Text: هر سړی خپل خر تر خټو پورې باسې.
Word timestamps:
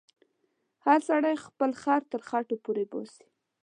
هر 0.85 0.99
سړی 1.09 1.33
خپل 1.45 1.71
خر 1.81 2.01
تر 2.11 2.21
خټو 2.27 2.55
پورې 2.63 2.83
باسې. 2.91 3.25